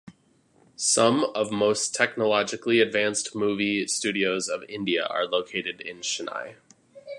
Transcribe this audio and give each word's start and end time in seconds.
Some 0.77 1.25
of 1.35 1.51
most 1.51 1.93
technologically 1.93 2.79
advanced 2.79 3.35
movie 3.35 3.85
studios 3.85 4.49
of 4.49 4.63
India 4.67 5.05
are 5.05 5.27
located 5.27 5.79
in 5.79 5.97
Chennai. 5.97 6.55